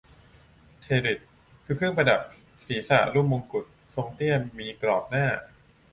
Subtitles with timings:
[0.81, 1.19] เทริด
[1.65, 2.21] คือเครื่องประดับ
[2.65, 3.65] ศรีษะรูปมงกุฎ
[3.95, 5.27] ทรงเตี้ย มีกรอบหน้า